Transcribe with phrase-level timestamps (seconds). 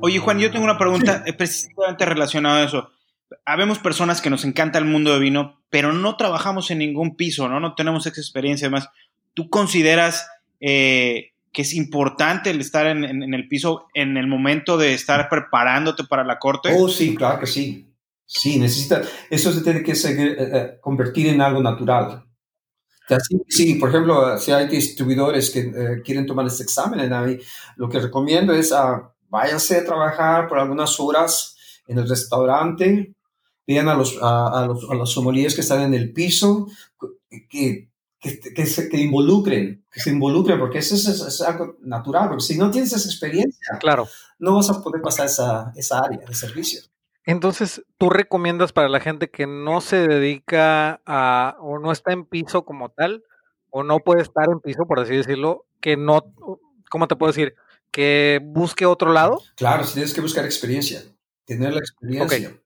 [0.00, 2.90] Oye, Juan, yo tengo una pregunta precisamente relacionada a eso.
[3.44, 7.48] Habemos personas que nos encanta el mundo de vino, pero no trabajamos en ningún piso,
[7.48, 7.60] ¿no?
[7.60, 8.66] No tenemos esa experiencia.
[8.66, 8.88] Además,
[9.34, 10.26] ¿tú consideras
[10.60, 16.04] eh, que es importante el estar en, el piso en el momento de estar preparándote
[16.04, 16.70] para la corte?
[16.76, 17.86] Oh, sí, claro que sí.
[18.26, 22.24] Sí, necesita, eso se tiene que eh, eh, convertir en algo natural.
[23.48, 27.10] Sí, por ejemplo, si hay distribuidores que quieren tomar este examen,
[27.74, 33.14] lo que recomiendo es uh, váyanse a trabajar por algunas horas en el restaurante,
[33.66, 36.66] vean a los, a, los, a los sommeliers que están en el piso,
[37.48, 37.88] que,
[38.20, 42.58] que, que, se que involucren, que se involucren, porque eso es, algo natural, porque si
[42.58, 44.06] no tienes esa experiencia, claro.
[44.38, 46.82] no vas a poder pasar esa, esa área de servicio.
[47.24, 52.24] Entonces, ¿tú recomiendas para la gente que no se dedica a, o no está en
[52.24, 53.22] piso como tal,
[53.70, 56.34] o no puede estar en piso, por así decirlo, que no,
[56.90, 57.54] ¿cómo te puedo decir?
[57.90, 59.42] Que busque otro lado?
[59.56, 61.02] Claro, tienes que buscar experiencia,
[61.44, 62.56] tener la experiencia.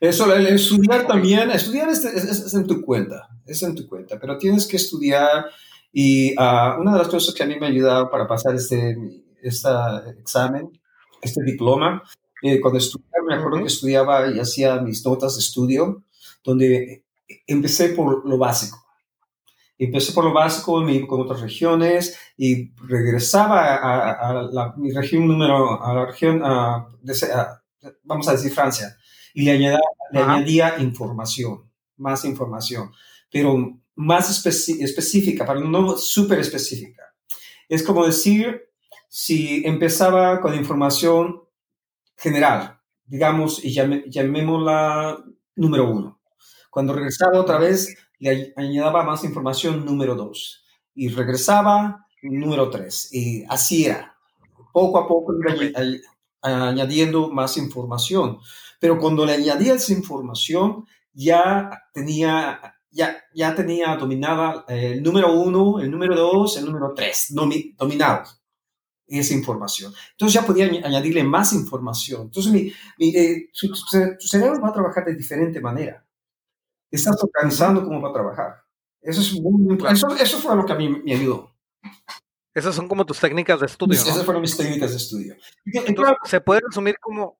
[0.00, 4.66] Eso, el estudiar también, estudiar es, en tu cuenta, es en tu cuenta, pero tienes
[4.66, 5.46] que estudiar
[5.92, 8.96] y ah, una de las cosas que a mí me ha ayudado para pasar este,
[9.42, 9.68] este
[10.20, 10.70] examen,
[11.20, 12.02] este diploma,
[12.42, 16.04] eh, cuando estudiaba, me acuerdo que estudiaba y hacía mis notas de estudio,
[16.44, 17.02] donde
[17.46, 18.87] empecé por lo básico
[19.78, 26.06] empecé por lo básico con otras regiones y regresaba a, mi región número, a la
[26.06, 26.40] región,
[28.02, 28.96] vamos a decir Francia,
[29.34, 29.80] y le añadía,
[30.12, 32.90] le añadía información, más información,
[33.30, 37.02] pero más específica, para no súper específica.
[37.68, 38.68] Es como decir,
[39.08, 41.42] si empezaba con información
[42.16, 45.24] general, digamos, y llamémosla
[45.56, 46.17] número uno.
[46.78, 53.44] Cuando regresaba otra vez, le añadaba más información número dos y regresaba número tres y
[53.48, 54.16] así era.
[54.72, 55.32] Poco a poco
[56.40, 58.38] añadiendo más información.
[58.78, 62.60] Pero cuando le añadía esa información, ya tenía,
[62.92, 67.34] ya, ya tenía dominada el número uno, el número dos, el número tres,
[67.76, 68.22] dominado
[69.08, 69.92] esa información.
[70.12, 72.22] Entonces ya podía añadirle más información.
[72.26, 73.74] Entonces mi, eh, su,
[74.20, 76.04] cerebro va a trabajar de diferente manera
[76.90, 78.62] estás organizando cómo va a trabajar.
[79.00, 81.52] Eso, es muy, eso, eso fue lo que a mí me ayudó.
[82.54, 83.94] Esas son como tus técnicas de estudio.
[83.94, 85.36] Esas fueron mis técnicas de estudio.
[85.64, 87.38] Entonces, se puede resumir como.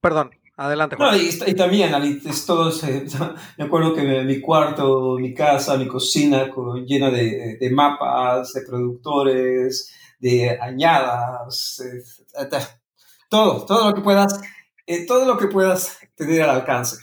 [0.00, 0.96] Perdón, adelante.
[0.98, 1.94] No, y, también,
[2.26, 2.70] es todo
[3.58, 6.50] me acuerdo que mi cuarto, mi casa, mi cocina
[6.86, 11.82] llena de, de, mapas, de productores, de añadas,
[13.28, 14.40] todo, todo lo que puedas,
[14.86, 16.98] eh, todo lo que puedas tener al alcance.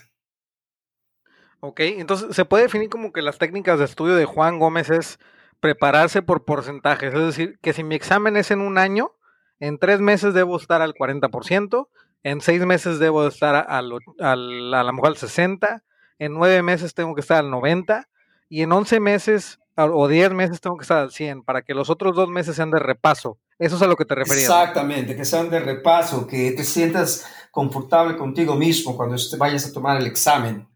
[1.61, 5.19] Ok, entonces se puede definir como que las técnicas de estudio de Juan Gómez es
[5.59, 9.11] prepararse por porcentajes, es decir, que si mi examen es en un año,
[9.59, 11.88] en tres meses debo estar al 40%,
[12.23, 15.83] en seis meses debo estar al, al, a lo mejor al 60%,
[16.17, 18.07] en nueve meses tengo que estar al 90%
[18.49, 21.89] y en once meses o diez meses tengo que estar al 100 para que los
[21.89, 23.38] otros dos meses sean de repaso.
[23.57, 24.43] Eso es a lo que te referías.
[24.43, 29.97] Exactamente, que sean de repaso, que te sientas confortable contigo mismo cuando vayas a tomar
[29.97, 30.67] el examen.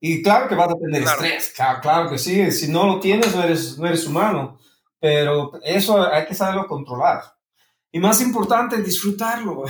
[0.00, 3.42] Y claro que vas a tener estrés, claro, que sí, si no lo tienes no
[3.42, 4.58] eres, no eres humano,
[5.00, 7.22] pero eso hay que saberlo controlar.
[7.90, 9.64] Y más importante, disfrutarlo.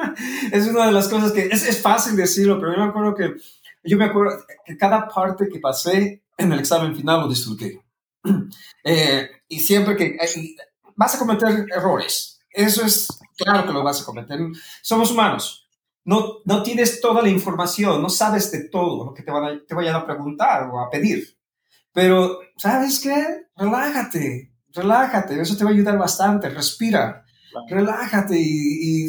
[0.52, 3.34] es una de las cosas que es, es, fácil decirlo, pero yo me acuerdo que
[3.82, 7.80] yo me acuerdo que cada parte que pasé en el examen final lo disfruté.
[8.86, 10.56] Eh, y siempre que eh,
[10.94, 14.38] vas a cometer errores, eso es claro que lo vas a cometer.
[14.82, 15.63] Somos humanos,
[16.04, 19.64] no, no tienes toda la información, no sabes de todo lo que te, van a,
[19.66, 21.38] te vayan a preguntar o a pedir.
[21.92, 23.46] Pero, ¿sabes qué?
[23.56, 27.24] Relájate, relájate, eso te va a ayudar bastante, respira,
[27.68, 29.08] relájate y,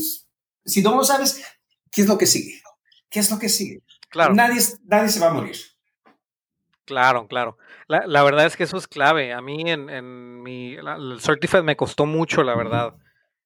[0.63, 1.43] si no lo sabes,
[1.91, 2.61] ¿qué es lo que sigue?
[3.09, 3.83] ¿Qué es lo que sigue?
[4.09, 4.33] Claro.
[4.33, 5.57] Nadie, nadie se va a morir.
[6.85, 7.57] Claro, claro.
[7.87, 9.33] La, la, verdad es que eso es clave.
[9.33, 12.95] A mí en, en mi el Certified me costó mucho, la verdad.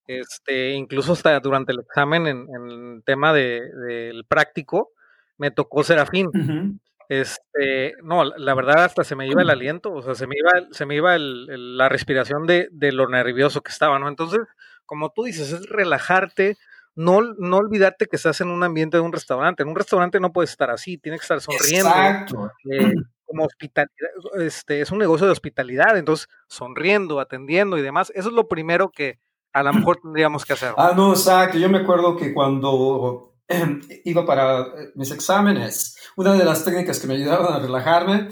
[0.10, 4.90] Este, incluso hasta durante el examen en, el tema del práctico,
[5.38, 6.80] me tocó Serafín.
[7.10, 10.68] Este, no, la verdad hasta se me iba el aliento, o sea, se me iba,
[10.72, 14.08] se me iba la respiración de, lo nervioso que estaba, ¿no?
[14.08, 14.40] Entonces,
[14.88, 16.58] como tú dices, es relajarte,
[16.96, 19.62] no, no olvidarte que estás en un ambiente de un restaurante.
[19.62, 21.90] En un restaurante no puedes estar así, tienes que estar sonriendo.
[21.90, 22.52] Exacto.
[22.72, 22.94] Eh,
[23.26, 24.10] como hospitalidad,
[24.40, 28.12] este, es un negocio de hospitalidad, entonces sonriendo, atendiendo y demás.
[28.16, 29.20] Eso es lo primero que,
[29.54, 30.74] a lo mejor tendríamos que hacer.
[30.78, 31.58] Ah, no, exacto.
[31.58, 37.00] Yo me acuerdo que cuando em, iba para eh, mis exámenes, una de las técnicas
[37.00, 38.30] que me ayudaban a relajarme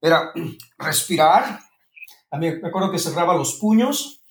[0.00, 0.32] era
[0.78, 1.60] respirar.
[2.30, 4.22] A mí me acuerdo que cerraba los puños,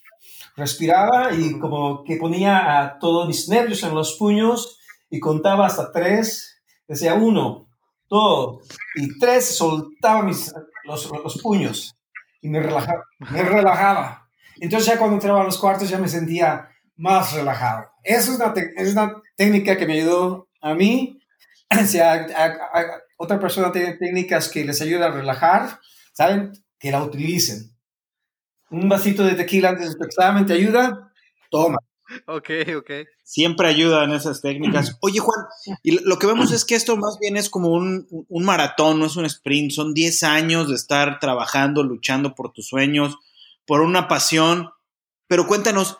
[0.55, 4.79] respiraba y como que ponía a todos mis nervios en los puños
[5.09, 6.61] y contaba hasta tres.
[6.87, 7.67] Decía uno,
[8.09, 10.51] dos y tres, soltaba mis,
[10.85, 11.95] los, los puños
[12.41, 14.18] y me relajaba, me relajaba.
[14.61, 17.89] Entonces ya cuando entraba a los cuartos ya me sentía más relajado.
[18.03, 21.15] Esa es una, es una técnica que me ayudó a mí.
[21.85, 22.25] Si a,
[23.17, 25.79] otra persona tiene técnicas que les ayudan a relajar,
[26.13, 26.51] ¿saben?
[26.79, 27.75] Que la utilicen.
[28.71, 31.11] Un vasito de tequila antes del examen te ayuda,
[31.51, 31.77] toma.
[32.25, 32.91] Ok, ok.
[33.23, 34.97] Siempre ayudan esas técnicas.
[35.01, 35.45] Oye, Juan,
[35.83, 39.05] y lo que vemos es que esto más bien es como un, un maratón, no
[39.05, 39.71] es un sprint.
[39.71, 43.17] Son 10 años de estar trabajando, luchando por tus sueños,
[43.69, 44.71] por una pasión.
[45.27, 45.99] Pero cuéntanos,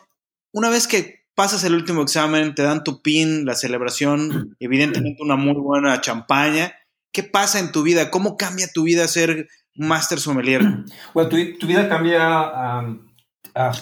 [0.50, 5.36] una vez que pasas el último examen, te dan tu pin, la celebración, evidentemente una
[5.36, 6.74] muy buena champaña.
[7.12, 8.10] ¿Qué pasa en tu vida?
[8.10, 10.62] ¿Cómo cambia tu vida ser un máster sommelier?
[11.14, 12.98] Bueno, tu, vida cambia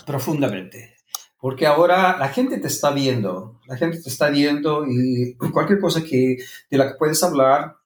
[0.05, 0.95] profundamente.
[1.41, 6.05] Porque ahora la gente te está viendo, la gente te está viendo y cualquier cosa
[6.05, 6.37] que,
[6.71, 7.77] de la que puedes hablar,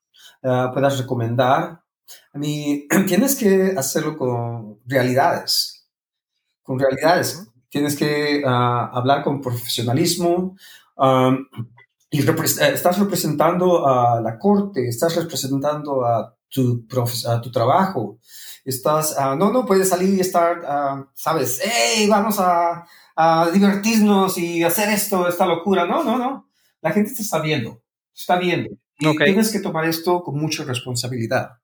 [0.43, 1.83] uh, puedas recomendar,
[2.35, 5.72] a mí tienes que hacerlo con realidades,
[6.63, 7.49] con realidades.
[7.69, 10.57] Tienes que uh, hablar con profesionalismo
[10.97, 11.47] um,
[12.11, 12.35] y eh,
[12.75, 16.87] estás representando a la corte, estás representando a tu,
[17.29, 18.19] a tu trabajo.
[18.65, 22.87] Estás, uh, no, no puedes salir y estar, sabes, hey, vamos a,
[23.17, 25.87] a divertirnos y hacer esto, esta locura.
[25.87, 26.49] No, no, no.
[26.83, 27.81] La gente te está viendo,
[28.15, 28.71] está viendo.
[28.99, 31.62] Y tienes que tomar esto con mucha responsabilidad.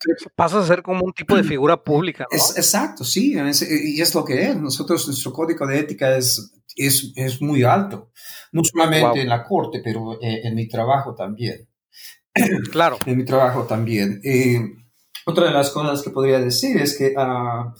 [0.36, 2.26] Pasas a ser como un tipo de figura pública.
[2.30, 2.36] ¿no?
[2.36, 4.56] Es, exacto, sí, y es lo que es.
[4.56, 8.10] Nosotros, nuestro código de ética es, es, es muy alto,
[8.52, 11.68] no solamente en la corte, pero eh, en mi trabajo también.
[12.70, 12.96] Claro.
[13.06, 14.20] en mi trabajo también.
[14.24, 14.60] Eh,
[15.26, 17.72] otra de las cosas que podría decir es que uh,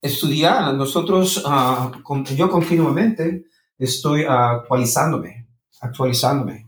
[0.00, 3.44] estudiar, nosotros, uh, yo continuamente
[3.78, 5.48] estoy actualizándome,
[5.80, 6.67] actualizándome,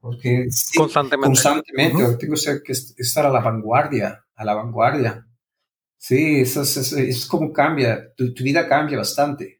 [0.00, 2.34] porque constantemente, constantemente tengo
[2.64, 5.26] que estar a la vanguardia, a la vanguardia.
[5.96, 9.57] Sí, eso es, es, como cambia, tu, vida cambia bastante.